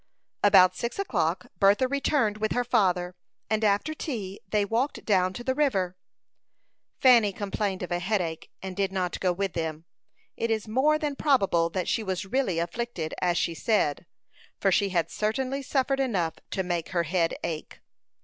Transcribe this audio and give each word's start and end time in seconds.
About 0.41 0.75
six 0.75 0.97
o'clock 0.97 1.45
Bertha 1.59 1.87
returned 1.87 2.37
with 2.39 2.53
her 2.53 2.63
father; 2.63 3.13
and 3.51 3.63
after 3.63 3.93
tea 3.93 4.39
they 4.49 4.65
walked 4.65 5.05
down 5.05 5.31
to 5.33 5.43
the 5.43 5.53
river. 5.53 5.95
Fanny 6.99 7.31
complained 7.31 7.83
of 7.83 7.91
a 7.91 7.99
headache, 7.99 8.49
and 8.63 8.75
did 8.75 8.91
not 8.91 9.19
go 9.19 9.31
with 9.31 9.53
them. 9.53 9.85
It 10.35 10.49
is 10.49 10.67
more 10.67 10.97
than 10.97 11.15
probable 11.15 11.69
that 11.69 11.87
she 11.87 12.01
was 12.01 12.25
really 12.25 12.57
afflicted, 12.57 13.13
as 13.21 13.37
she 13.37 13.53
said; 13.53 14.07
for 14.59 14.71
she 14.71 14.89
had 14.89 15.11
certainly 15.11 15.61
suffered 15.61 15.99
enough 15.99 16.33
to 16.49 16.63
make 16.63 16.89
her 16.89 17.03
head 17.03 17.35
ache. 17.43 17.79